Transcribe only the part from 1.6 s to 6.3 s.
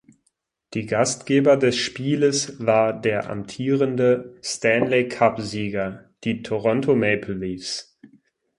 Spieles war der amtierende Stanley Cup-Sieger,